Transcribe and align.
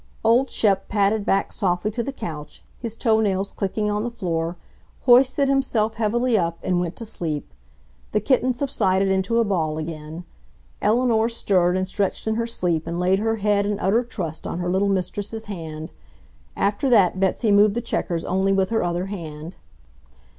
Old 0.23 0.49
Shep 0.49 0.87
padded 0.89 1.27
back 1.27 1.51
softly 1.53 1.91
to 1.91 2.01
the 2.01 2.11
couch, 2.11 2.63
his 2.79 2.95
toe 2.95 3.19
nails 3.19 3.51
clicking 3.51 3.87
on 3.87 4.03
the 4.03 4.09
floor, 4.09 4.57
hoisted 5.01 5.47
himself 5.47 5.93
heavily 5.93 6.35
up, 6.35 6.57
and 6.63 6.79
went 6.79 6.95
to 6.95 7.05
sleep. 7.05 7.53
The 8.11 8.19
kitten 8.19 8.51
subsided 8.51 9.09
into 9.09 9.37
a 9.37 9.43
ball 9.43 9.77
again. 9.77 10.23
Eleanor 10.81 11.29
stirred 11.29 11.77
and 11.77 11.87
stretched 11.87 12.25
in 12.25 12.33
her 12.33 12.47
sleep 12.47 12.87
and 12.87 12.99
laid 12.99 13.19
her 13.19 13.35
head 13.35 13.63
in 13.67 13.79
utter 13.79 14.03
trust 14.03 14.47
on 14.47 14.57
her 14.57 14.71
little 14.71 14.89
mistress's 14.89 15.45
hand. 15.45 15.91
After 16.57 16.89
that 16.89 17.19
Betsy 17.19 17.51
moved 17.51 17.75
the 17.75 17.79
checkers 17.79 18.25
only 18.25 18.51
with 18.51 18.71
her 18.71 18.83
other 18.83 19.05
hand. 19.05 19.55